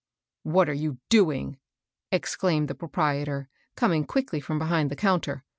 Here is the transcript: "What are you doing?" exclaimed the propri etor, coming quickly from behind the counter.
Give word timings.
"What 0.55 0.67
are 0.67 0.73
you 0.73 0.97
doing?" 1.09 1.59
exclaimed 2.11 2.69
the 2.69 2.73
propri 2.73 3.23
etor, 3.23 3.45
coming 3.75 4.03
quickly 4.03 4.39
from 4.39 4.57
behind 4.57 4.89
the 4.89 4.95
counter. 4.95 5.43